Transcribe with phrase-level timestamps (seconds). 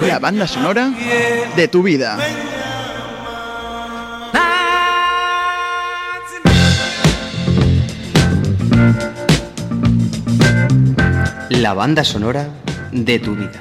[0.00, 0.92] La banda sonora
[1.56, 2.18] de tu vida.
[11.50, 12.48] La banda sonora
[12.92, 13.60] de tu vida.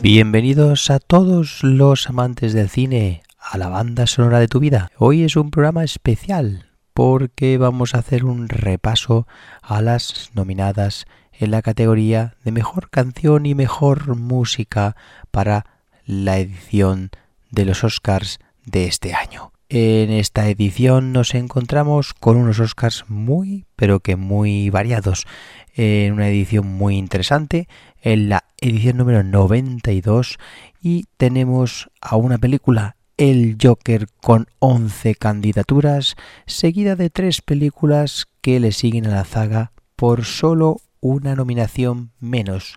[0.00, 3.22] Bienvenidos a todos los amantes del cine
[3.54, 4.90] a la banda sonora de tu vida.
[4.98, 9.28] Hoy es un programa especial porque vamos a hacer un repaso
[9.62, 14.96] a las nominadas en la categoría de mejor canción y mejor música
[15.30, 15.66] para
[16.04, 17.10] la edición
[17.52, 19.52] de los Oscars de este año.
[19.68, 25.28] En esta edición nos encontramos con unos Oscars muy, pero que muy variados.
[25.76, 27.68] En una edición muy interesante,
[28.02, 30.38] en la edición número 92,
[30.82, 38.60] y tenemos a una película el Joker con 11 candidaturas, seguida de tres películas que
[38.60, 42.76] le siguen a la zaga por solo una nominación menos.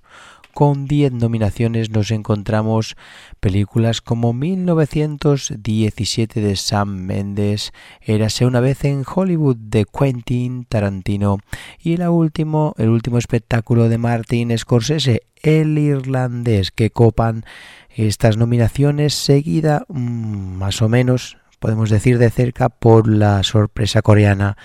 [0.57, 2.95] Con 10 nominaciones nos encontramos
[3.39, 11.37] películas como 1917 de Sam Mendes, Érase una vez en Hollywood de Quentin Tarantino
[11.79, 17.45] y el último, el último espectáculo de Martin Scorsese, El Irlandés, que copan
[17.91, 24.57] estas nominaciones seguida mm, más o menos, podemos decir de cerca, por la sorpresa coreana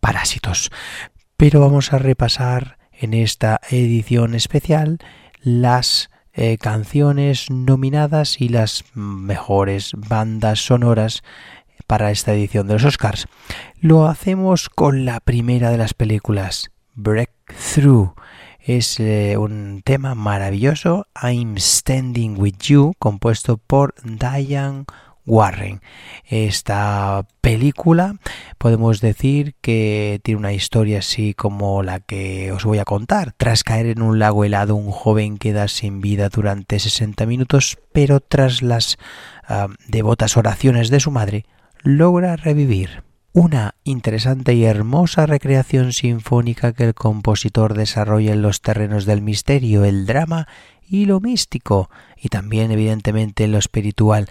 [0.00, 0.72] Parásitos.
[1.36, 4.98] Pero vamos a repasar en esta edición especial
[5.46, 11.22] las eh, canciones nominadas y las mejores bandas sonoras
[11.86, 13.28] para esta edición de los Oscars.
[13.80, 18.12] Lo hacemos con la primera de las películas, Breakthrough
[18.58, 24.84] es eh, un tema maravilloso, I'm Standing With You, compuesto por Diane
[25.26, 25.80] Warren.
[26.24, 28.16] Esta película
[28.58, 33.34] podemos decir que tiene una historia así como la que os voy a contar.
[33.36, 38.20] Tras caer en un lago helado, un joven queda sin vida durante 60 minutos, pero
[38.20, 38.96] tras las
[39.48, 41.44] uh, devotas oraciones de su madre,
[41.82, 49.04] logra revivir una interesante y hermosa recreación sinfónica que el compositor desarrolla en los terrenos
[49.04, 50.48] del misterio, el drama
[50.88, 54.30] y lo místico, y también evidentemente en lo espiritual,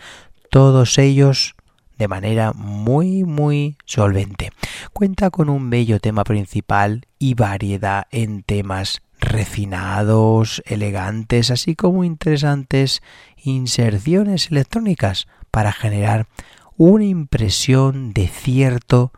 [0.50, 1.56] todos ellos
[1.98, 4.52] de manera muy muy solvente.
[4.94, 13.02] Cuenta con un bello tema principal y variedad en temas refinados, elegantes, así como interesantes
[13.38, 16.28] inserciones electrónicas para generar
[16.78, 19.14] una impresión de cierto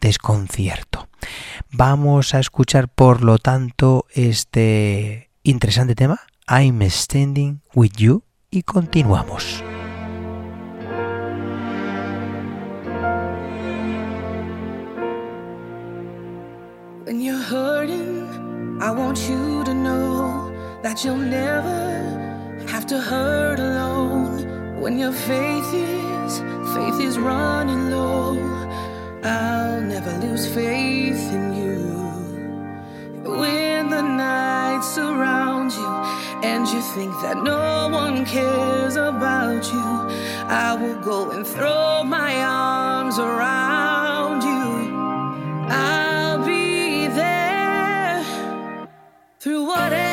[0.00, 1.08] desconcierto.
[1.72, 9.62] Vamos a escuchar, por lo tanto, este interesante tema, I'm Standing With You, y continuamos.
[18.82, 20.50] I want you to know
[20.82, 24.80] that you'll never have to hurt alone.
[24.80, 26.38] When your faith is,
[26.74, 28.38] faith is running low,
[29.22, 31.80] I'll never lose faith in you.
[33.38, 35.94] When the night surrounds you
[36.42, 39.88] and you think that no one cares about you,
[40.48, 44.96] I will go and throw my arms around you.
[45.68, 46.09] I'll
[49.40, 50.09] through whatever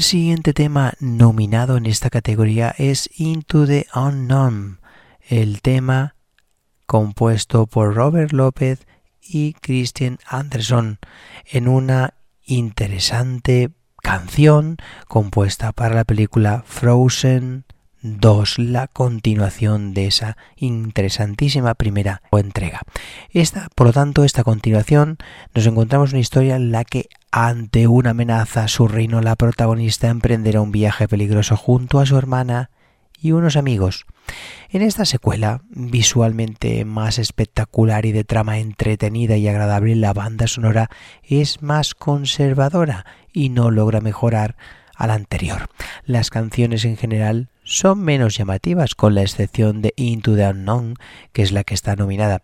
[0.00, 4.80] El siguiente tema nominado en esta categoría es Into the Unknown,
[5.28, 6.14] el tema
[6.86, 8.86] compuesto por Robert López
[9.20, 11.00] y Christian Anderson
[11.44, 12.14] en una
[12.46, 17.66] interesante canción compuesta para la película Frozen
[18.00, 22.80] 2, la continuación de esa interesantísima primera entrega.
[23.32, 25.18] Esta, por lo tanto, esta continuación
[25.54, 30.08] nos encontramos una historia en la que ante una amenaza a su reino la protagonista
[30.08, 32.70] emprenderá un viaje peligroso junto a su hermana
[33.20, 34.06] y unos amigos.
[34.70, 40.88] En esta secuela, visualmente más espectacular y de trama entretenida y agradable, la banda sonora
[41.22, 44.56] es más conservadora y no logra mejorar
[44.94, 45.68] a la anterior.
[46.04, 50.96] Las canciones en general son menos llamativas, con la excepción de Into the Unknown,
[51.32, 52.42] que es la que está nominada.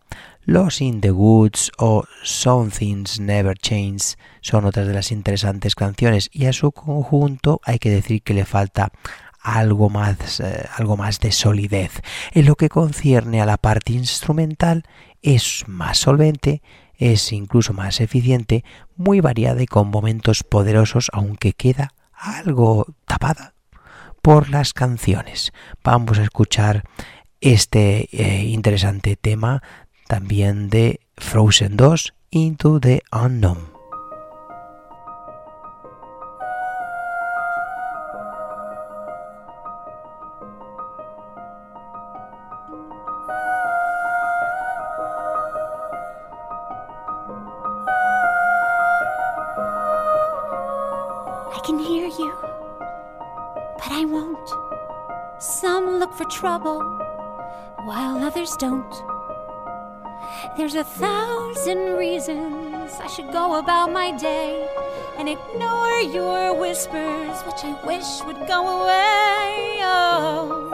[0.48, 6.46] Los In the Woods o Something's Never Change son otras de las interesantes canciones y
[6.46, 8.92] a su conjunto hay que decir que le falta
[9.40, 12.00] algo más, eh, algo más de solidez.
[12.30, 14.84] En lo que concierne a la parte instrumental
[15.20, 16.62] es más solvente,
[16.94, 18.64] es incluso más eficiente,
[18.94, 23.54] muy variada y con momentos poderosos, aunque queda algo tapada
[24.22, 25.52] por las canciones.
[25.82, 26.84] Vamos a escuchar
[27.40, 29.62] este eh, interesante tema
[30.06, 33.68] también de Frozen 2 Into the Unknown.
[51.54, 52.32] I can hear you,
[53.78, 54.36] but I won't.
[55.38, 56.80] Some look for trouble
[57.84, 59.15] while others don't.
[60.56, 64.68] There's a thousand reasons I should go about my day
[65.18, 69.80] and ignore your whispers, which I wish would go away.
[69.82, 70.70] Oh.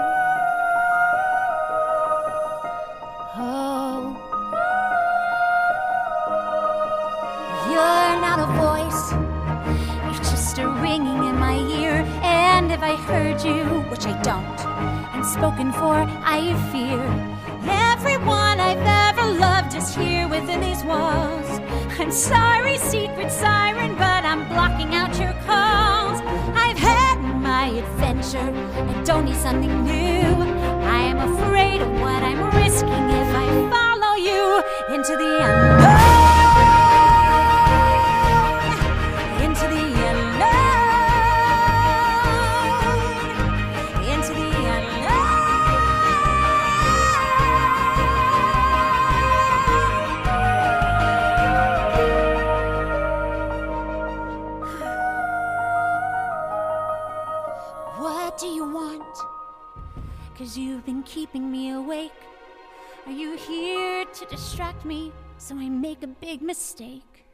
[3.36, 4.16] Oh.
[7.70, 9.12] You're not a voice,
[10.04, 12.04] you're just a ringing in my ear.
[12.22, 14.60] And if I heard you, which I don't,
[15.14, 17.02] and spoken for, I fear.
[17.64, 21.48] Everyone I've ever loved is here within these walls.
[21.98, 26.20] I'm sorry, secret siren, but I'm blocking out your calls.
[26.54, 30.32] I've had my adventure, I don't need something new.
[30.98, 34.62] I am afraid of what I'm risking if I follow you
[34.94, 35.81] into the unknown.
[64.32, 67.26] Distract me so I make a big mistake?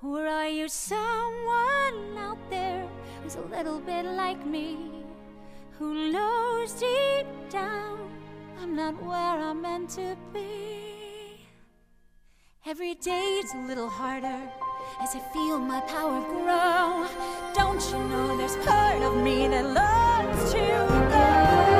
[0.00, 2.86] Or are you someone out there
[3.20, 4.78] who's a little bit like me?
[5.78, 7.98] Who knows deep down
[8.60, 11.48] I'm not where I'm meant to be?
[12.64, 14.40] Every day's a little harder
[15.02, 17.08] as I feel my power grow.
[17.54, 21.71] Don't you know there's part of me that loves to go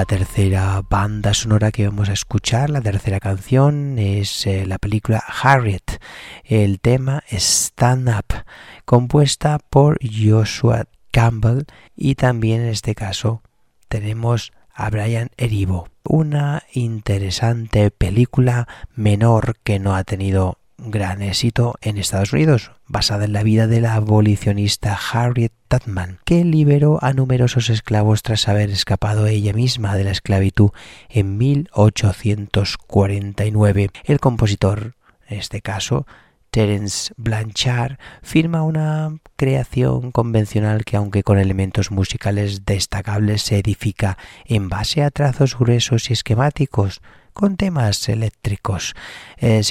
[0.00, 5.22] La tercera banda sonora que vamos a escuchar, la tercera canción, es eh, la película
[5.42, 6.00] Harriet.
[6.42, 8.44] El tema Stand Up,
[8.86, 11.64] compuesta por Joshua Campbell
[11.94, 13.42] y también en este caso
[13.90, 21.96] tenemos a Brian Erivo, una interesante película menor que no ha tenido gran éxito en
[21.98, 27.68] Estados Unidos, basada en la vida de la abolicionista Harriet Tubman, que liberó a numerosos
[27.70, 30.70] esclavos tras haber escapado ella misma de la esclavitud
[31.08, 33.90] en 1849.
[34.04, 34.94] El compositor,
[35.28, 36.06] en este caso,
[36.50, 44.68] Terence Blanchard firma una creación convencional que aunque con elementos musicales destacables se edifica en
[44.68, 47.00] base a trazos gruesos y esquemáticos,
[47.40, 48.94] con temas eléctricos,
[49.38, 49.62] eh,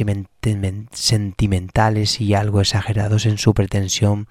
[0.92, 4.28] sentimentales y algo exagerados en su pretensión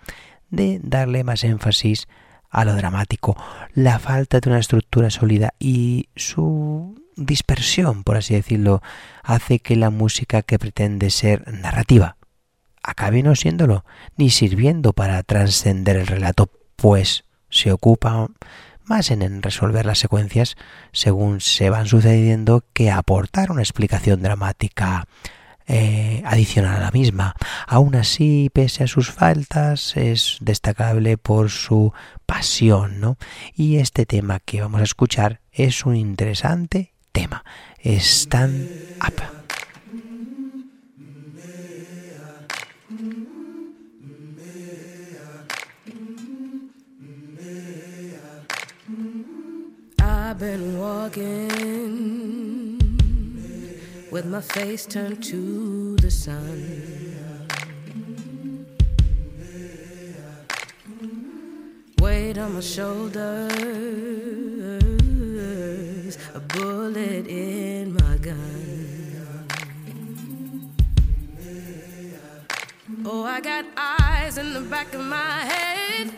[0.51, 2.09] de darle más énfasis
[2.51, 3.37] a lo dramático,
[3.75, 8.83] la falta de una estructura sólida y su dispersión, por así decirlo,
[9.23, 12.17] hace que la música que pretende ser narrativa
[12.83, 13.85] acabe no siéndolo,
[14.17, 18.31] ni sirviendo para trascender el relato, pues se ocupa
[18.89, 20.57] más en resolver las secuencias
[20.93, 25.07] según se van sucediendo que aportar una explicación dramática
[25.71, 27.35] eh, adicional a la misma.
[27.67, 31.93] Aún así, pese a sus faltas, es destacable por su
[32.25, 33.19] pasión, ¿no?
[33.55, 37.45] Y este tema que vamos a escuchar es un interesante tema.
[37.85, 38.67] Stand
[39.07, 39.38] Up.
[50.31, 51.49] I've been walking
[54.11, 56.67] with my face turned to the sun.
[61.99, 63.39] Weight on my shoulders,
[66.35, 68.75] a bullet in my gun.
[73.07, 76.13] Oh, I got eyes in the back of my head,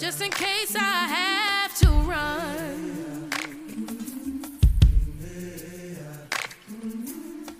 [0.00, 3.30] just in case I have to run.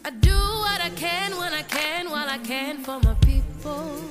[0.05, 4.03] I do what I can when I can while I can for my people.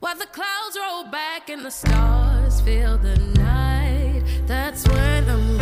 [0.00, 5.53] While the clouds roll back and the stars fill the night, that's when I'm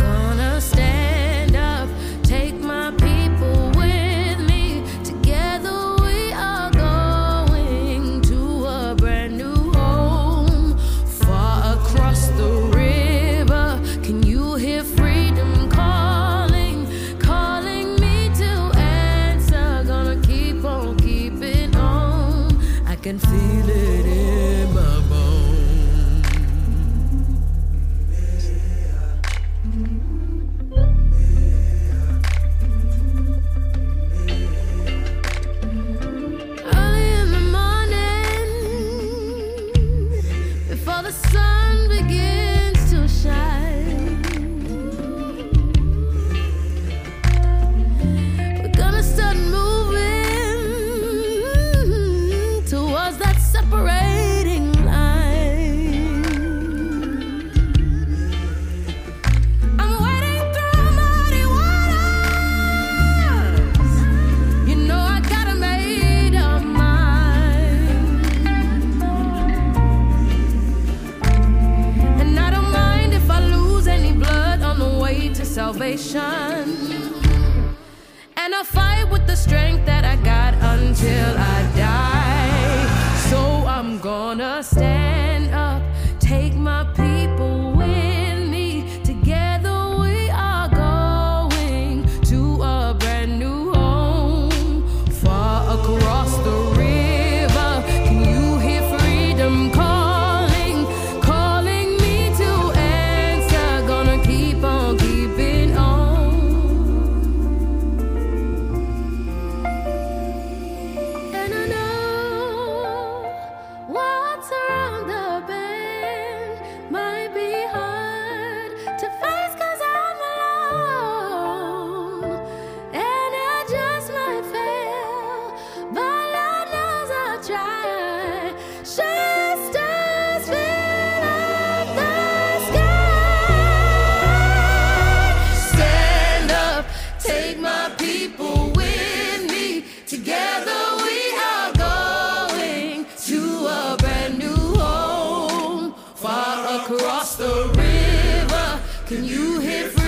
[149.13, 150.02] Can you hear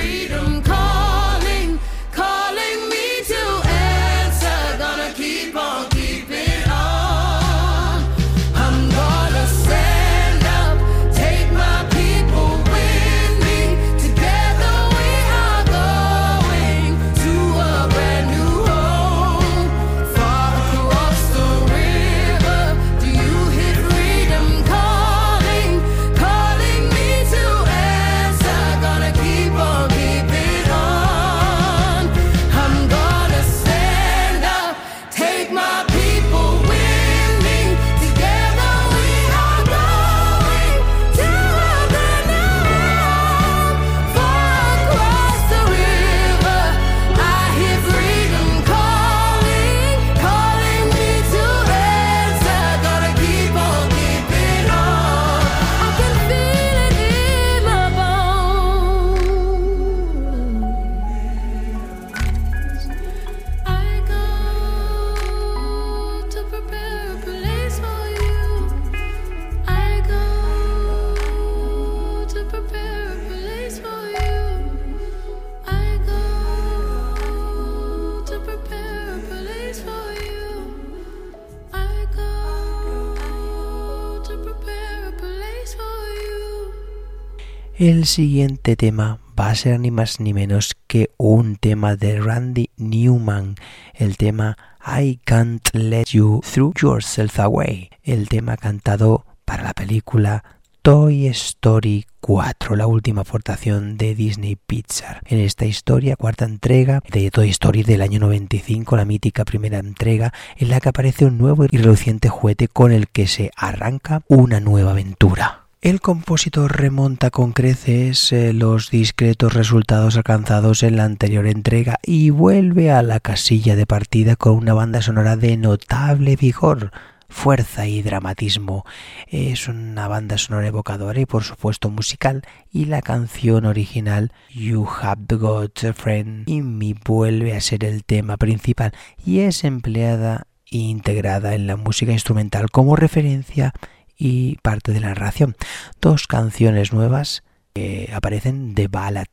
[87.84, 92.70] El siguiente tema va a ser ni más ni menos que un tema de Randy
[92.78, 93.56] Newman,
[93.92, 100.42] el tema I Can't Let You Throw Yourself Away, el tema cantado para la película
[100.80, 105.20] Toy Story 4, la última aportación de Disney Pixar.
[105.26, 110.32] En esta historia, cuarta entrega de Toy Story del año 95, la mítica primera entrega,
[110.56, 114.58] en la que aparece un nuevo y reluciente juguete con el que se arranca una
[114.60, 115.63] nueva aventura.
[115.84, 122.30] El compositor remonta con creces eh, los discretos resultados alcanzados en la anterior entrega y
[122.30, 126.90] vuelve a la casilla de partida con una banda sonora de notable vigor,
[127.28, 128.86] fuerza y dramatismo.
[129.26, 135.36] Es una banda sonora evocadora y por supuesto musical y la canción original You Have
[135.36, 140.78] Got a Friend in Me vuelve a ser el tema principal y es empleada e
[140.78, 143.74] integrada en la música instrumental como referencia
[144.16, 145.56] y parte de la narración.
[146.00, 147.42] Dos canciones nuevas
[147.74, 149.26] que aparecen The Ballad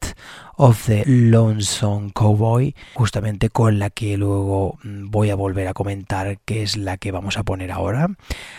[0.57, 6.39] of the Lonesome Cowboy, justamente con la que luego mm, voy a volver a comentar
[6.39, 8.07] que es la que vamos a poner ahora.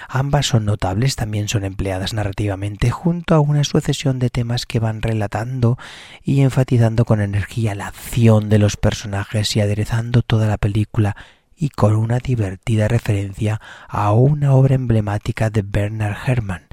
[0.09, 5.03] Ambas son notables, también son empleadas narrativamente junto a una sucesión de temas que van
[5.03, 5.79] relatando
[6.23, 11.17] y enfatizando con energía la acción de los personajes y aderezando toda la película
[11.63, 16.67] y con una divertida referencia a una obra emblemática de Bernard Herrmann.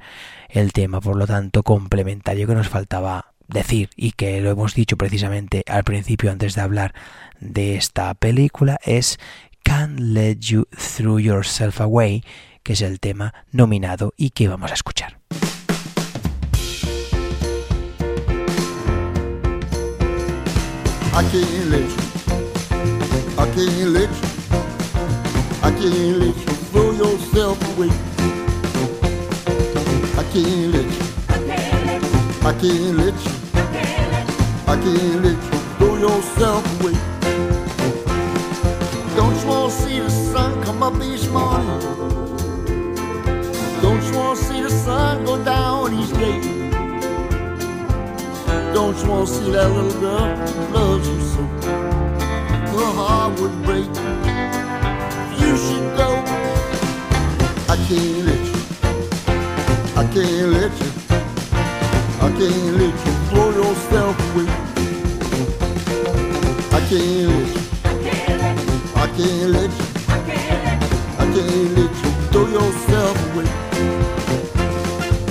[0.47, 4.97] El tema, por lo tanto, complementario que nos faltaba decir y que lo hemos dicho
[4.97, 6.95] precisamente al principio antes de hablar
[7.39, 9.19] de esta película es
[9.61, 12.23] Can't Let You Throw Yourself Away,
[12.63, 15.19] que es el tema nominado y que vamos a escuchar.
[23.37, 24.28] I can't let you
[26.71, 27.89] throw yourself away.
[30.17, 31.05] I can't let you.
[32.47, 33.31] I can't let you.
[34.67, 36.95] I can't let you throw yourself away.
[39.15, 41.79] Don't you wanna see the sun come up each morning?
[43.81, 46.39] Don't you wanna see the sun go down each day?
[48.73, 51.43] Don't you wanna see that little girl who loves you so?
[52.77, 54.28] Her heart would break
[55.49, 56.09] you should go.
[57.73, 58.59] I can't let you.
[60.01, 60.89] I can't let you.
[62.25, 64.47] I can't let you throw yourself away.
[66.77, 67.63] I can't let you.
[69.03, 69.87] I can't let you.
[71.17, 73.49] I can't let you throw yourself away.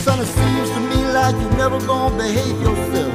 [0.04, 3.14] Son, it seems to me like you're never gonna behave yourself.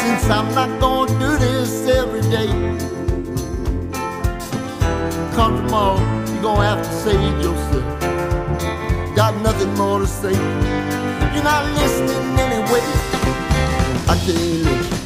[0.00, 3.03] Since I'm not gonna do this every day
[5.34, 5.98] come tomorrow,
[6.32, 7.84] you're gonna have to save yourself.
[9.16, 10.32] Got nothing more to say.
[11.34, 12.82] You're not listening anyway.
[14.06, 14.96] I can't let you.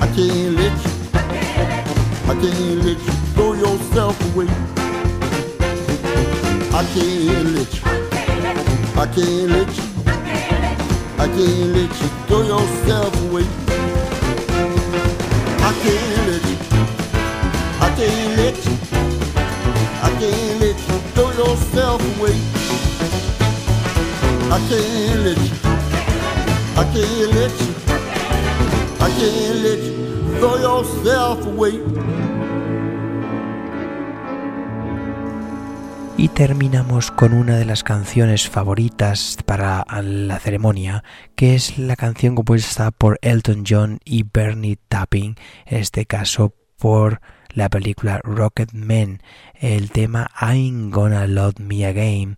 [0.00, 0.92] I can't let you.
[2.30, 4.48] I can't let you throw yourself away.
[6.72, 7.82] I can't let you.
[9.02, 9.86] I can't let you.
[11.18, 13.46] I can't let you throw yourself away.
[15.58, 16.58] I can't let you.
[17.80, 18.81] I can't let you.
[36.16, 41.02] Y terminamos con una de las canciones favoritas para la ceremonia,
[41.34, 45.34] que es la canción compuesta por Elton John y Bernie Tapping,
[45.66, 47.20] en este caso por
[47.54, 49.22] la película Rocket Man,
[49.62, 52.36] el tema I'm Gonna Love Me Again,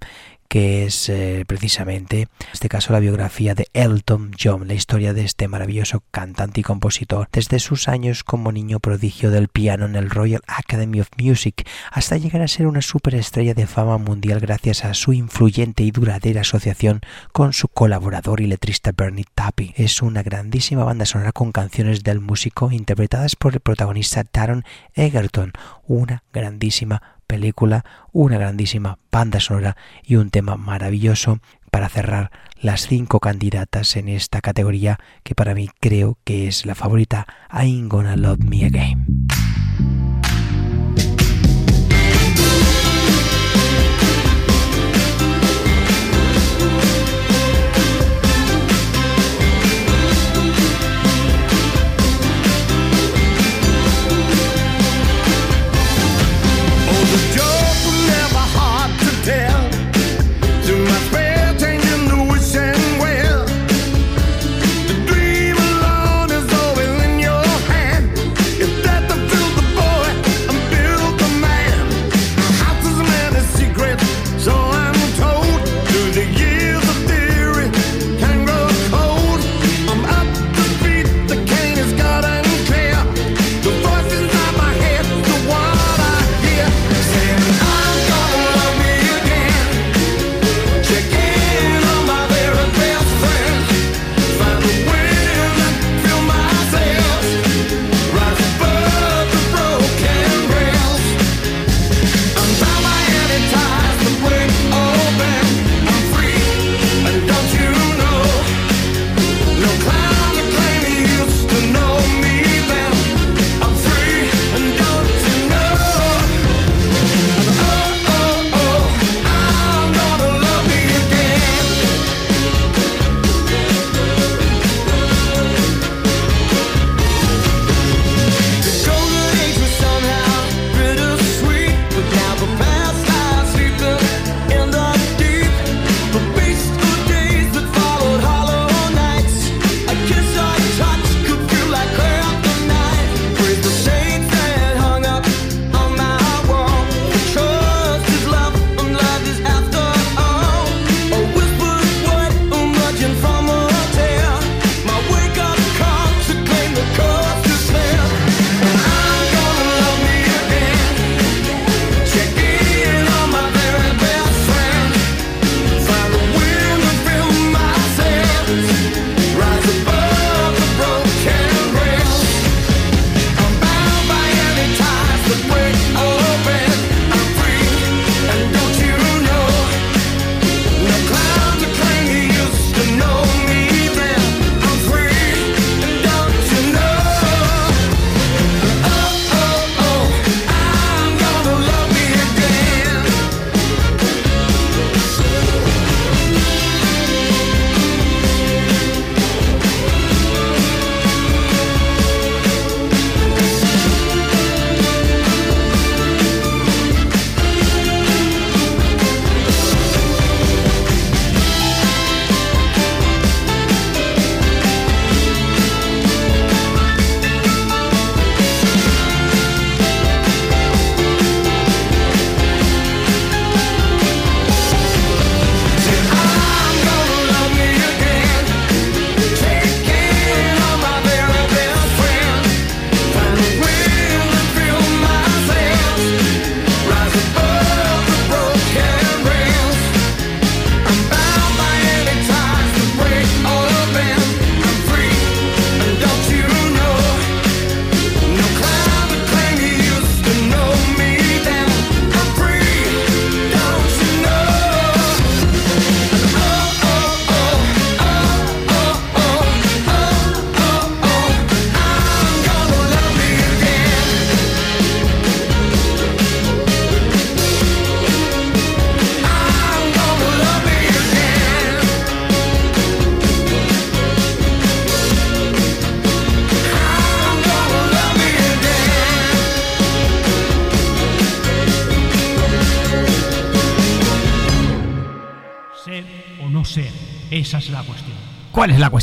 [0.48, 5.24] que es eh, precisamente, en este caso, la biografía de Elton John, la historia de
[5.24, 10.10] este maravilloso cantante y compositor, desde sus años como niño prodigio del piano en el
[10.10, 14.94] Royal Academy of Music, hasta llegar a ser una superestrella de fama mundial gracias a
[14.94, 17.00] su influyente y duradera asociación
[17.32, 19.74] con su colaborador y letrista Bernie Tappy.
[19.76, 25.52] Es una grandísima banda sonora con canciones del músico interpretadas por el protagonista Taron Egerton,
[25.86, 27.02] una grandísima
[27.34, 31.40] película, una grandísima banda sonora y un tema maravilloso
[31.72, 36.76] para cerrar las cinco candidatas en esta categoría que para mí creo que es la
[36.76, 39.23] favorita I'm Gonna Love Me Again.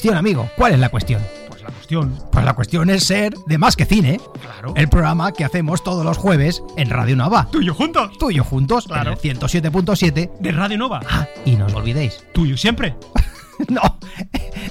[0.02, 0.50] Cuestión, amigo?
[0.58, 1.22] ¿Cuál es la cuestión?
[1.48, 2.20] Pues la cuestión.
[2.32, 4.20] Pues la cuestión es ser de más que cine.
[4.42, 4.74] Claro.
[4.76, 7.48] El programa que hacemos todos los jueves en Radio Nova.
[7.52, 8.12] Tuyo juntos.
[8.18, 9.12] Tú y yo juntos, Claro.
[9.22, 10.32] en el 107.7.
[10.40, 11.02] De Radio Nova.
[11.10, 12.24] Ah, y no os olvidéis.
[12.34, 12.96] Tuyo siempre.
[13.70, 13.82] no,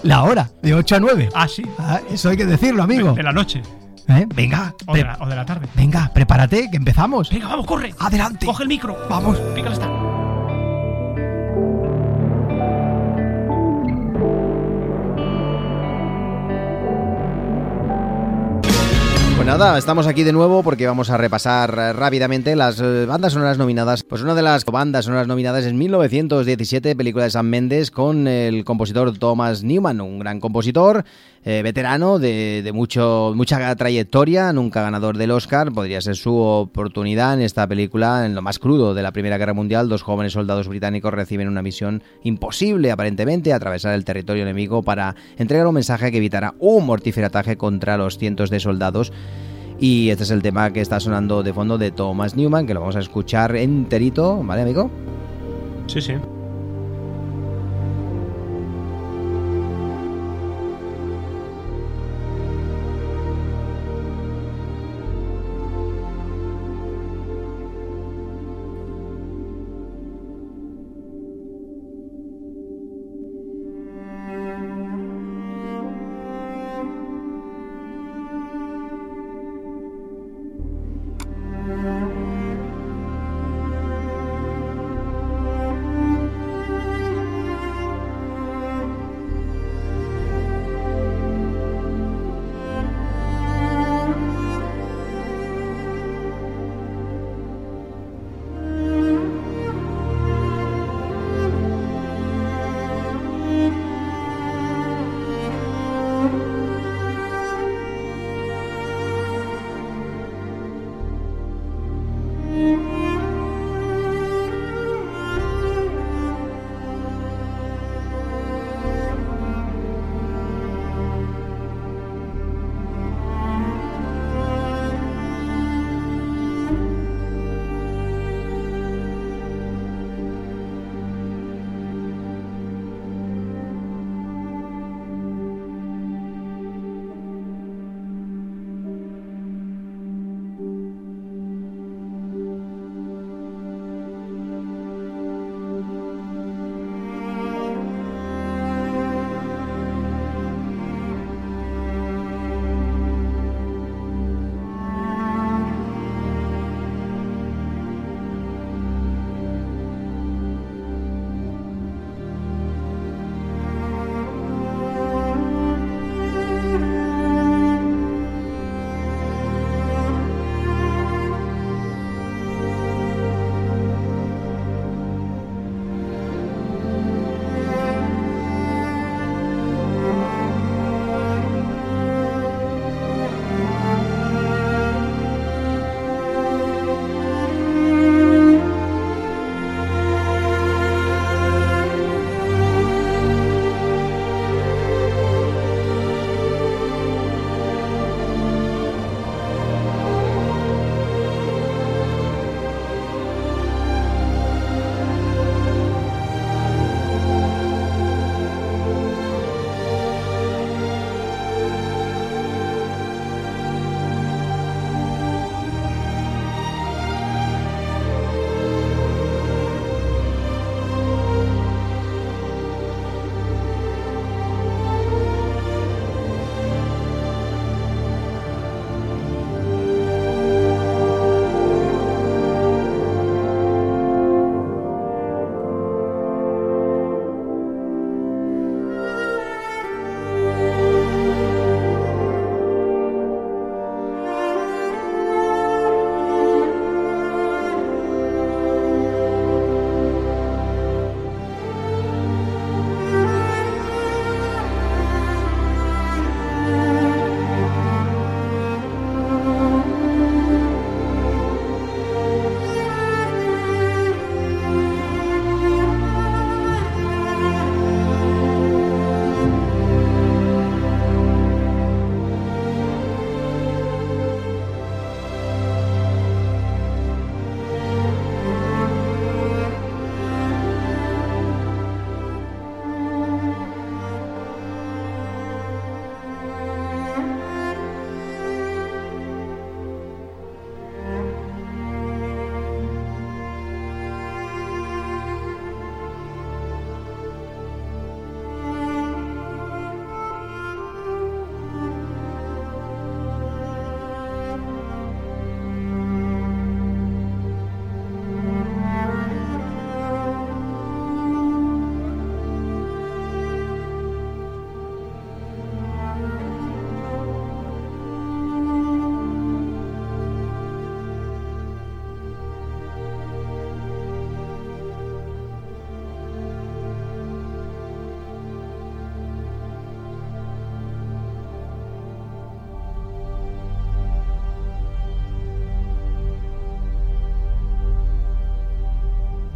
[0.03, 1.29] la hora, de 8 a 9.
[1.35, 1.62] Ah, sí.
[1.79, 3.12] Ah, eso hay que decirlo, amigo.
[3.12, 3.62] De la noche.
[4.09, 4.27] ¿Eh?
[4.35, 5.69] Venga, O de pre- la, o de la tarde.
[5.77, 7.31] venga, prepárate, que empezamos.
[7.31, 7.95] Venga, vamos, corre.
[8.01, 8.45] Adelante.
[8.47, 8.97] Coge el micro.
[9.09, 9.38] Vamos.
[9.55, 9.87] Pícale esta.
[19.50, 23.58] Nada, estamos aquí de nuevo porque vamos a repasar eh, rápidamente las eh, bandas sonoras
[23.58, 24.04] nominadas.
[24.04, 28.64] Pues una de las bandas sonoras nominadas es 1917, película de Sam Mendes, con el
[28.64, 31.04] compositor Thomas Newman, un gran compositor,
[31.42, 35.72] eh, veterano de, de mucho, mucha trayectoria, nunca ganador del Oscar.
[35.72, 39.54] Podría ser su oportunidad en esta película, en lo más crudo de la Primera Guerra
[39.54, 39.88] Mundial.
[39.88, 45.66] Dos jóvenes soldados británicos reciben una misión imposible, aparentemente, atravesar el territorio enemigo para entregar
[45.66, 49.12] un mensaje que evitará un mortífero ataque contra los cientos de soldados.
[49.81, 52.81] Y este es el tema que está sonando de fondo de Thomas Newman, que lo
[52.81, 54.90] vamos a escuchar enterito, ¿vale, amigo?
[55.87, 56.14] Sí, sí.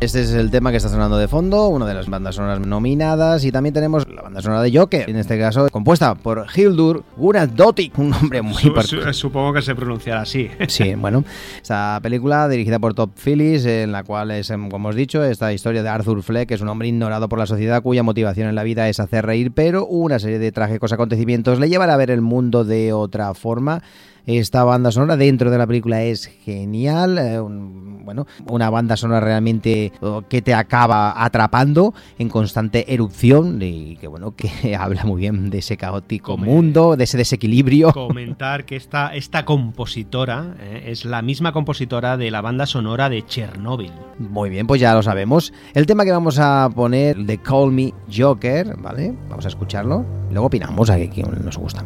[0.05, 3.43] Este es el tema que está sonando de fondo, una de las bandas sonoras nominadas
[3.45, 7.90] y también tenemos la banda sonora de Joker, en este caso compuesta por Hildur Guðnadóttir,
[7.97, 10.51] un nombre muy Su- par- su- supongo que se pronunciará así.
[10.69, 11.25] Sí, bueno,
[11.62, 15.53] esta película dirigida por Top Phillips, en la cual es, em, como hemos dicho, esta
[15.55, 18.55] historia de Arthur Fleck, que es un hombre ignorado por la sociedad cuya motivación en
[18.57, 22.11] la vida es hacer reír, pero una serie de trágicos acontecimientos le llevará a ver
[22.11, 23.83] el mundo de otra forma.
[24.27, 29.21] Esta banda sonora dentro de la película es genial, eh, un- bueno, una banda sonora
[29.21, 29.91] realmente
[30.29, 35.59] que te acaba atrapando en constante erupción y que bueno, que habla muy bien de
[35.59, 37.93] ese caótico mundo, de ese desequilibrio.
[37.93, 43.25] Comentar que esta, esta compositora eh, es la misma compositora de la banda sonora de
[43.25, 43.93] Chernobyl.
[44.19, 45.53] Muy bien, pues ya lo sabemos.
[45.73, 49.15] El tema que vamos a poner de Call Me Joker, ¿vale?
[49.31, 50.05] Vamos a escucharlo.
[50.31, 51.85] Luego opinamos a quién nos gusta.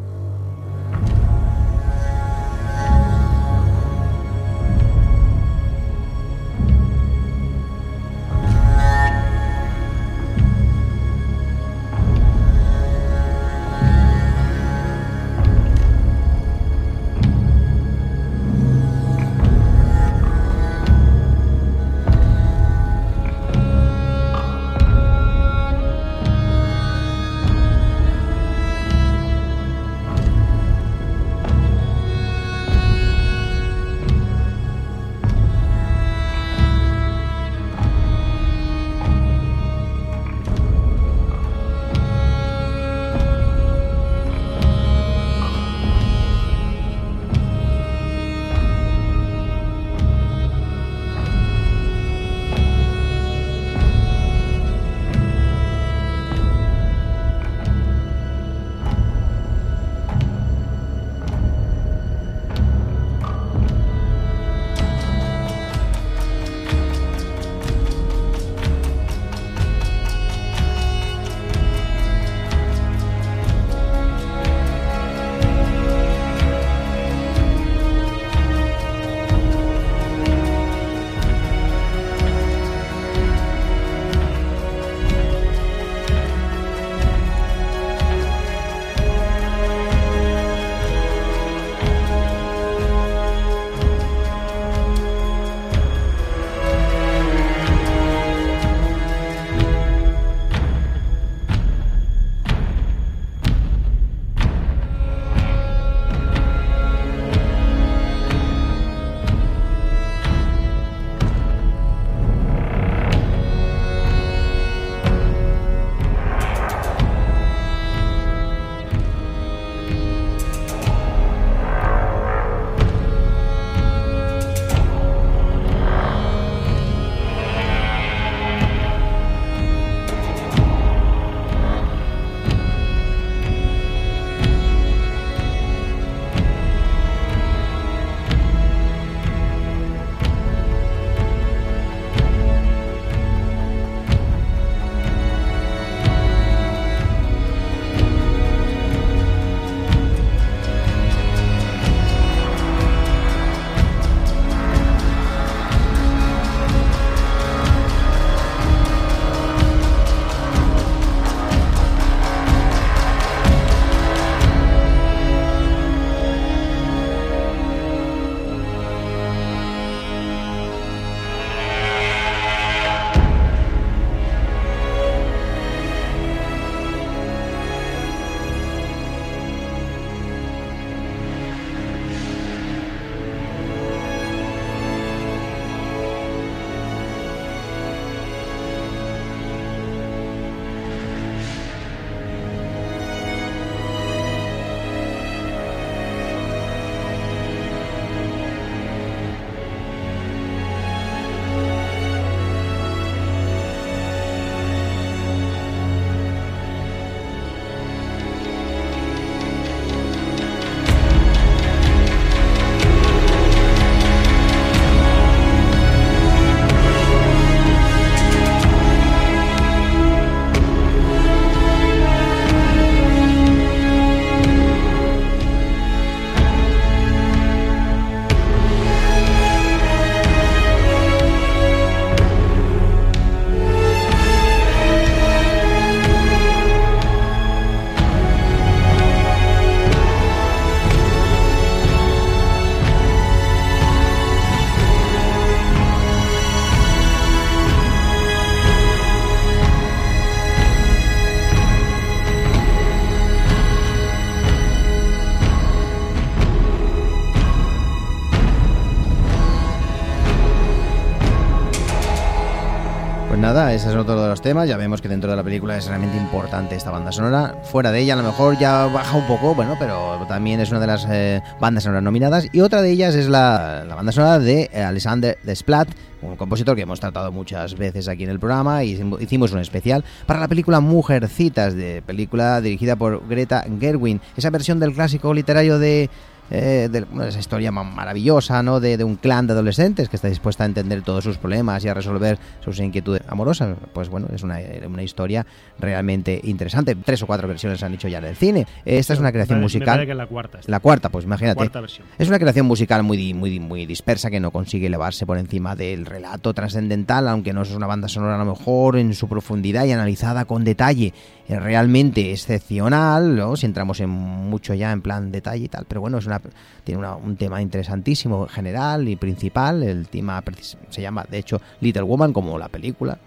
[263.78, 264.68] Ese es otro de los temas.
[264.68, 267.62] Ya vemos que dentro de la película es realmente importante esta banda sonora.
[267.62, 270.80] Fuera de ella, a lo mejor ya baja un poco, bueno, pero también es una
[270.80, 272.48] de las eh, bandas sonoras nominadas.
[272.52, 275.88] Y otra de ellas es la, la banda sonora de Alexander Desplat,
[276.22, 280.04] un compositor que hemos tratado muchas veces aquí en el programa y hicimos un especial
[280.26, 284.20] para la película Mujercitas, de película dirigida por Greta Gerwin.
[284.36, 286.10] Esa versión del clásico literario de
[286.50, 288.80] eh, de, esa historia maravillosa, ¿no?
[288.80, 291.94] De, un clan de adolescentes que está dispuesta a entender todos sus problemas y a
[291.94, 293.76] resolver sus inquietudes amorosas.
[293.92, 295.46] Pues bueno, es una, una historia
[295.78, 296.94] realmente interesante.
[296.94, 298.66] Tres o cuatro versiones han hecho ya en el cine.
[298.84, 300.06] Esta es una creación musical.
[300.06, 300.60] la cuarta.
[300.66, 301.70] La cuarta, pues imagínate.
[302.18, 306.06] Es una creación musical muy, muy, muy dispersa que no consigue elevarse por encima del
[306.06, 309.92] relato trascendental, aunque no es una banda sonora a lo mejor en su profundidad y
[309.92, 311.12] analizada con detalle
[311.48, 313.56] es realmente excepcional, ¿no?
[313.56, 316.37] si entramos en mucho ya en plan detalle y tal, pero bueno, es una,
[316.84, 320.42] tiene un tema interesantísimo general y principal, el tema
[320.88, 323.18] se llama de hecho Little Woman como la película,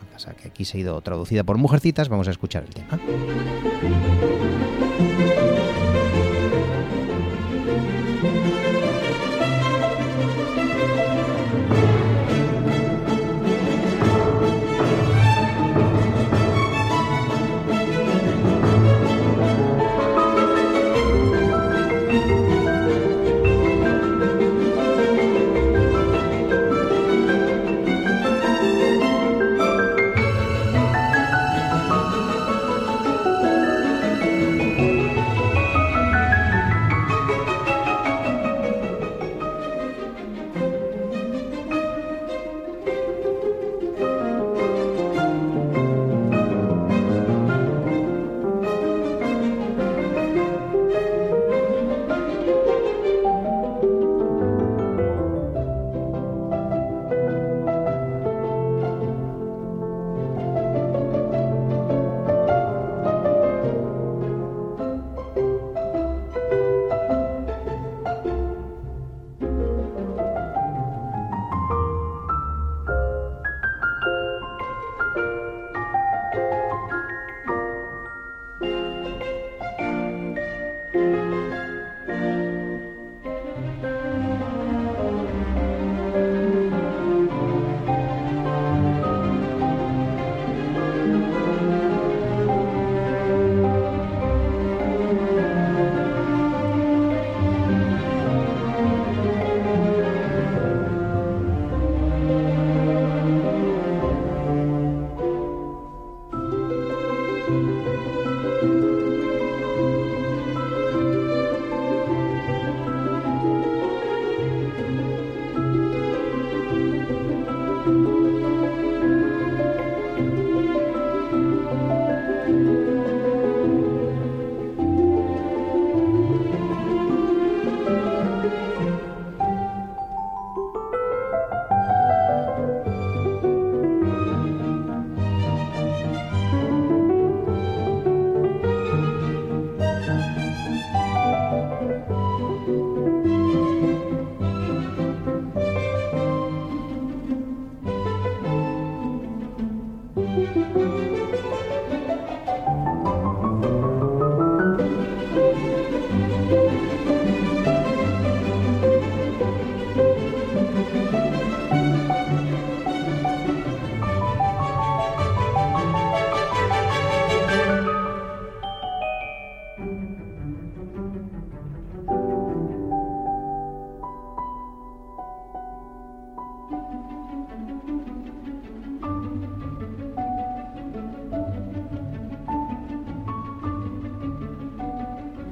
[0.42, 3.00] que aquí se ha ido traducida por Mujercitas, vamos a escuchar el tema.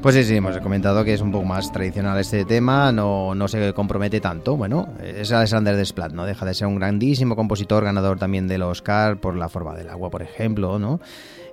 [0.10, 3.48] Pues sí, sí, hemos comentado que es un poco más tradicional este tema, no, no
[3.48, 4.58] se compromete tanto.
[4.58, 6.26] Bueno, es Alexander Desplat, ¿no?
[6.26, 10.10] Deja de ser un grandísimo compositor, ganador también del Oscar por La forma del agua,
[10.10, 11.00] por ejemplo, ¿no?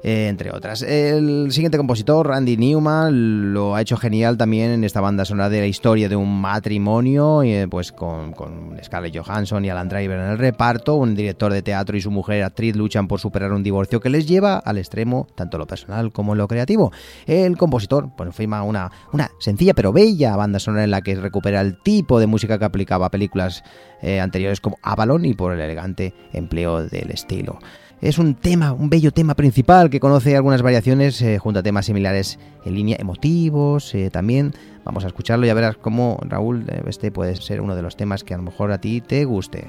[0.03, 0.83] Eh, entre otras.
[0.83, 5.61] El siguiente compositor, Randy Newman, lo ha hecho genial también en esta banda sonora de
[5.61, 10.31] la historia de un matrimonio, eh, pues con, con, Scarlett Johansson y Alan Driver en
[10.31, 10.95] el reparto.
[10.95, 14.27] Un director de teatro y su mujer actriz luchan por superar un divorcio que les
[14.27, 16.93] lleva al extremo, tanto lo personal como lo creativo.
[17.27, 21.61] El compositor pues, firma una, una sencilla pero bella banda sonora en la que recupera
[21.61, 23.65] el tipo de música que aplicaba a películas
[24.03, 27.59] eh, anteriores como Avalon y por el elegante empleo del estilo.
[28.01, 31.87] Es un tema, un bello tema principal que conoce algunas variaciones eh, junto a temas
[31.87, 33.95] similares en línea emotivos.
[33.95, 34.53] Eh, también
[34.85, 37.97] vamos a escucharlo y a verás cómo Raúl, eh, este puede ser uno de los
[37.97, 39.65] temas que a lo mejor a ti te guste.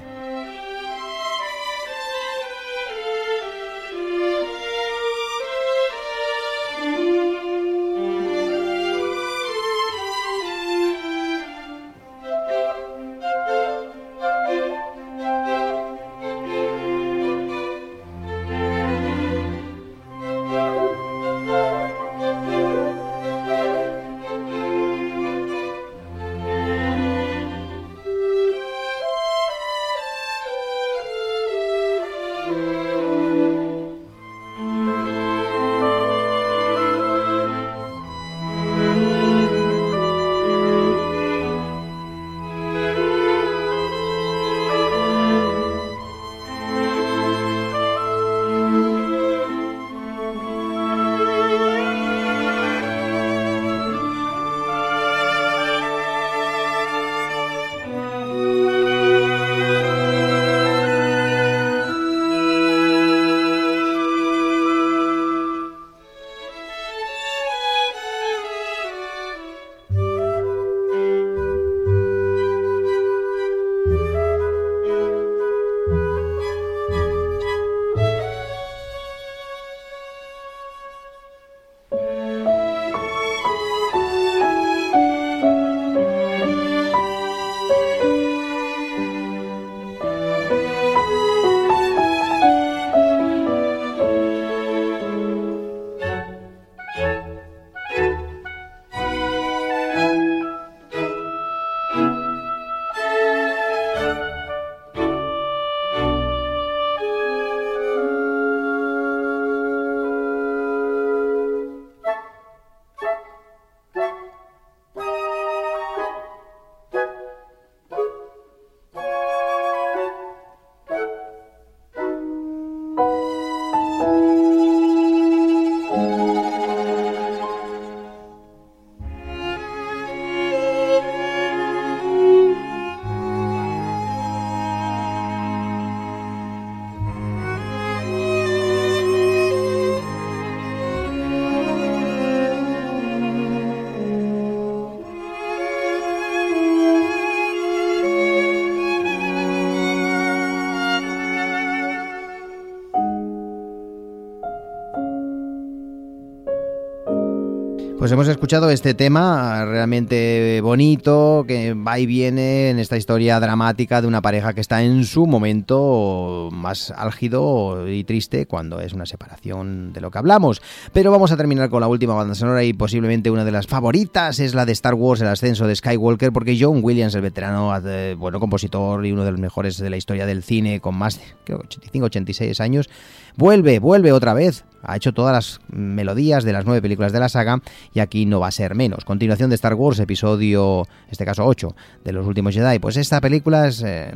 [158.38, 164.22] Escuchado este tema realmente bonito, que va y viene en esta historia dramática de una
[164.22, 170.00] pareja que está en su momento más álgido y triste cuando es una separación de
[170.00, 170.62] lo que hablamos.
[170.92, 174.38] Pero vamos a terminar con la última banda sonora y posiblemente una de las favoritas
[174.38, 178.14] es la de Star Wars, el ascenso de Skywalker, porque John Williams, el veterano, eh,
[178.16, 181.24] bueno, compositor y uno de los mejores de la historia del cine, con más de
[181.42, 182.88] creo, 85, 86 años,
[183.36, 187.28] vuelve, vuelve otra vez ha hecho todas las melodías de las nueve películas de la
[187.28, 187.60] saga
[187.92, 189.04] y aquí no va a ser menos.
[189.04, 191.74] Continuación de Star Wars, episodio, en este caso 8,
[192.04, 192.78] de los últimos Jedi.
[192.78, 194.12] Pues esta película es, eh,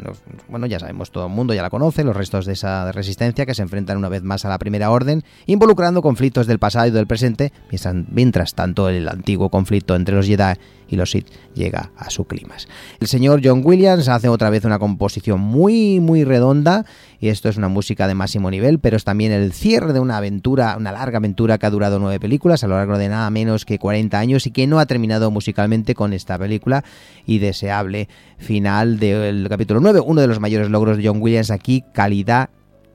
[0.48, 3.54] bueno, ya sabemos, todo el mundo ya la conoce, los restos de esa resistencia que
[3.54, 7.06] se enfrentan una vez más a la Primera Orden, involucrando conflictos del pasado y del
[7.06, 10.54] presente, mientras, mientras tanto el antiguo conflicto entre los Jedi
[10.92, 12.68] y los Sith llega a su clímax.
[13.00, 16.84] El señor John Williams hace otra vez una composición muy, muy redonda
[17.22, 20.16] y esto es una música de máximo nivel, pero es también el cierre de una
[20.16, 23.64] aventura, una larga aventura que ha durado nueve películas a lo largo de nada menos
[23.64, 26.82] que 40 años y que no ha terminado musicalmente con esta película
[27.24, 28.08] y deseable
[28.38, 30.00] final del capítulo 9.
[30.04, 32.50] Uno de los mayores logros de John Williams aquí, calidad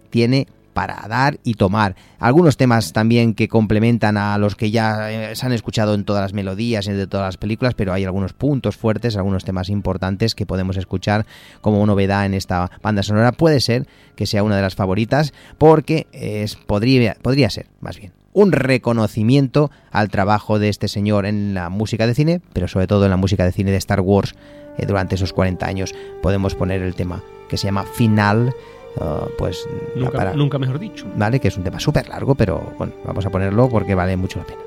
[0.09, 0.47] tiene
[0.77, 1.95] para dar y tomar.
[2.19, 6.21] Algunos temas también que complementan a los que ya eh, se han escuchado en todas
[6.21, 10.35] las melodías y de todas las películas, pero hay algunos puntos fuertes, algunos temas importantes
[10.35, 11.25] que podemos escuchar
[11.61, 13.31] como novedad en esta banda sonora.
[13.31, 18.13] Puede ser que sea una de las favoritas porque es, podría, podría ser, más bien,
[18.33, 23.05] un reconocimiento al trabajo de este señor en la música de cine, pero sobre todo
[23.05, 24.35] en la música de cine de Star Wars
[24.77, 25.95] eh, durante esos 40 años.
[26.21, 28.53] Podemos poner el tema que se llama Final
[28.99, 31.05] Ah, pues nunca, nunca mejor dicho.
[31.15, 34.39] Vale, que es un tema súper largo, pero bueno, vamos a ponerlo porque vale mucho
[34.39, 34.66] la pena.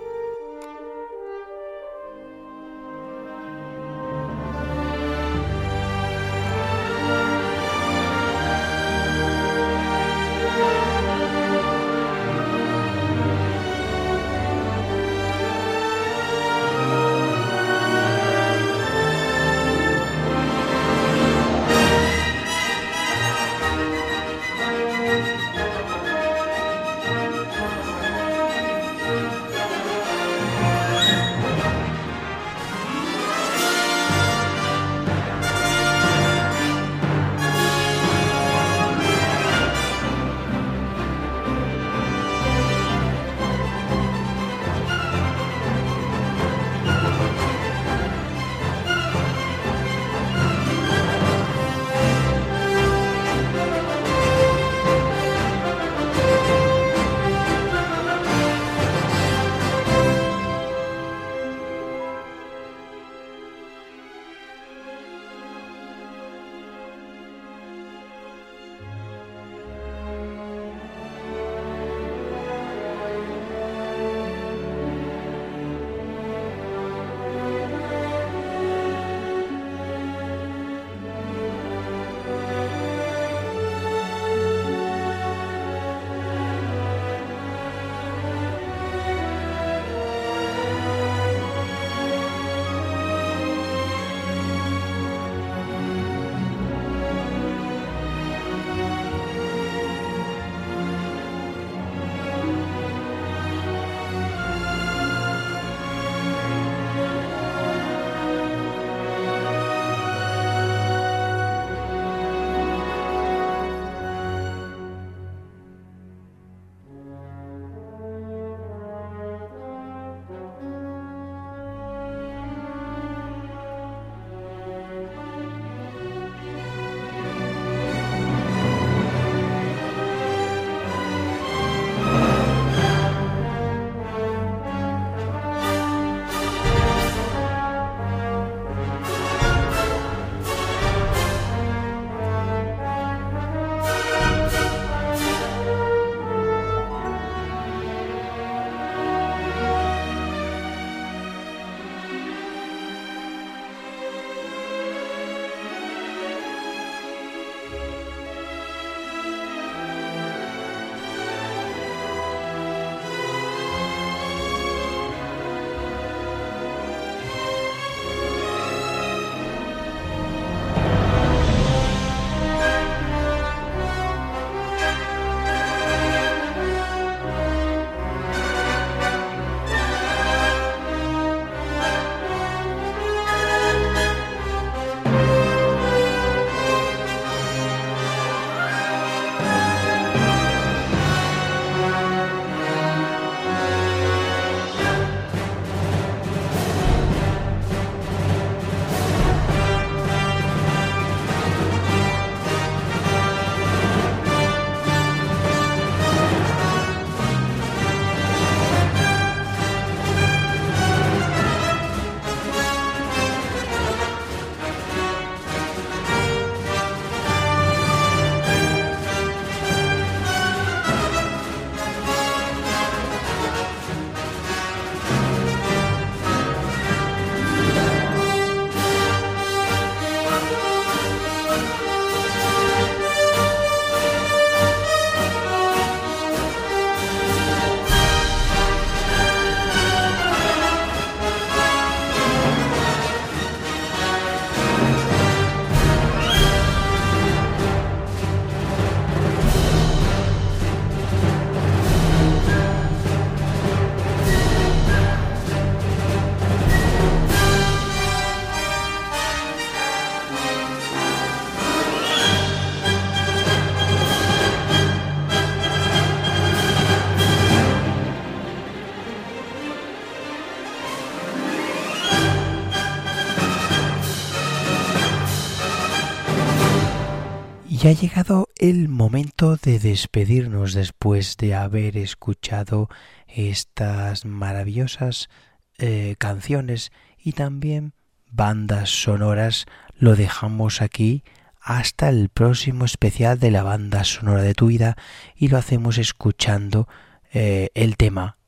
[277.91, 282.89] Ha llegado el momento de despedirnos después de haber escuchado
[283.27, 285.29] estas maravillosas
[285.77, 287.95] eh, canciones y también
[288.31, 289.67] bandas sonoras.
[289.97, 291.25] Lo dejamos aquí
[291.61, 294.97] hasta el próximo especial de la banda sonora de tu vida
[295.35, 296.87] y lo hacemos escuchando
[297.33, 298.40] eh, el tema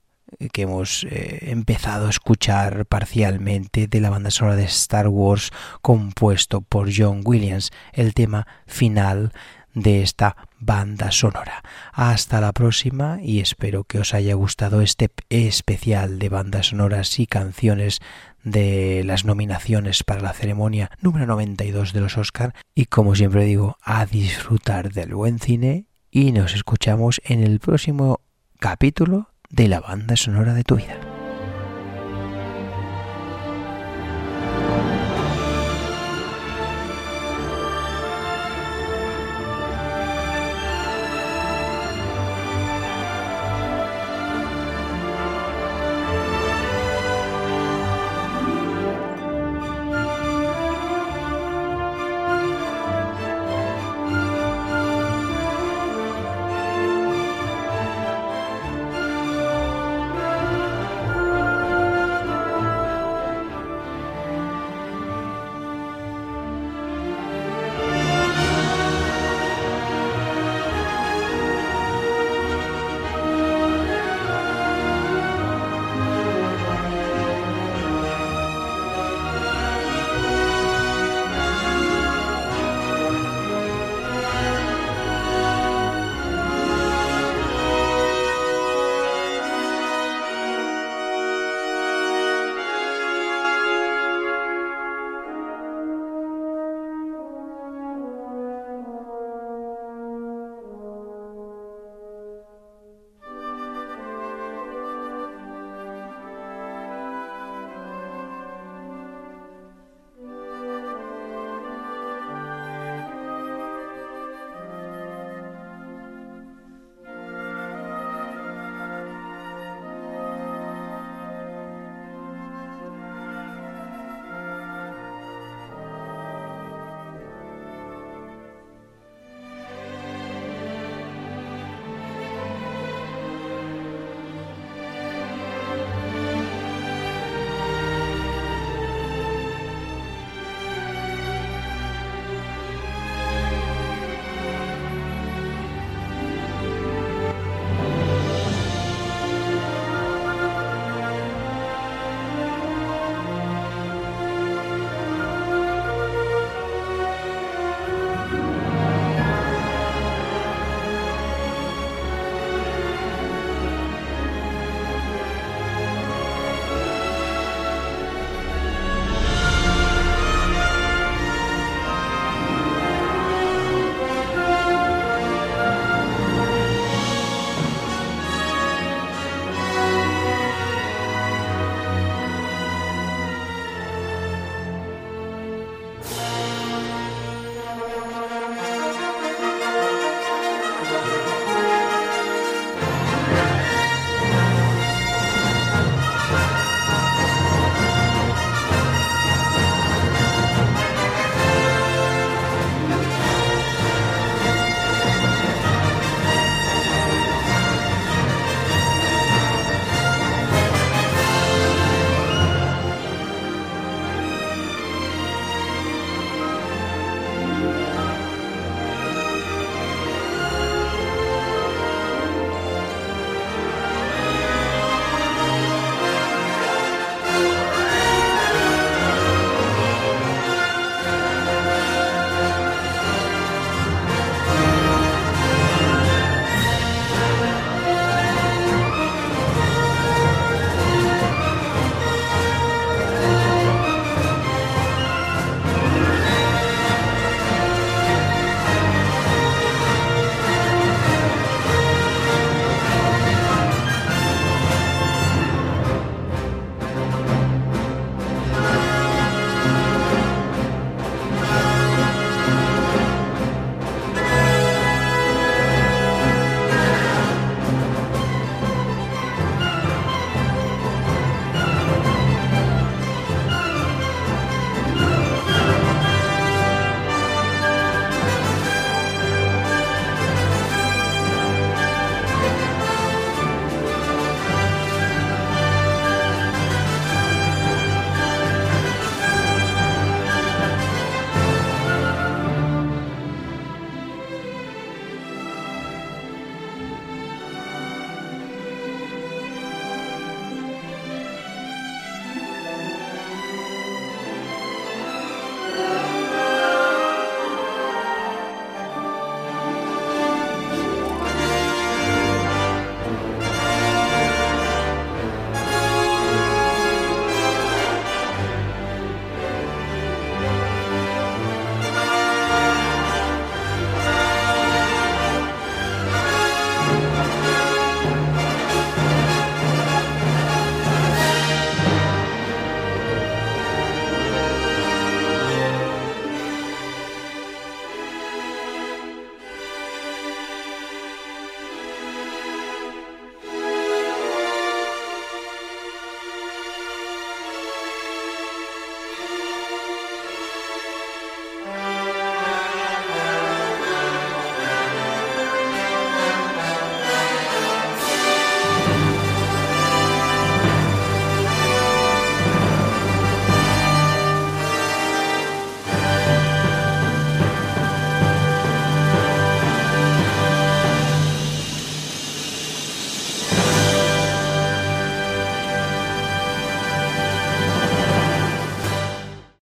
[0.53, 6.61] que hemos eh, empezado a escuchar parcialmente de la banda sonora de Star Wars compuesto
[6.61, 9.33] por John Williams, el tema final
[9.75, 11.63] de esta banda sonora.
[11.93, 17.27] Hasta la próxima y espero que os haya gustado este especial de bandas sonoras y
[17.27, 18.01] canciones
[18.45, 23.77] de las nominaciones para la ceremonia número 92 de los Oscar y como siempre digo,
[23.83, 28.21] a disfrutar del buen cine y nos escuchamos en el próximo
[28.59, 31.12] capítulo de la banda sonora de tu vida.